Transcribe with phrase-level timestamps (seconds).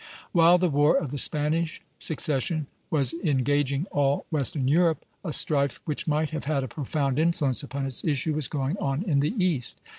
[0.31, 6.07] While the War of the Spanish Succession was engaging all western Europe, a strife which
[6.07, 9.79] might have had a profound influence upon its issue was going on in the east.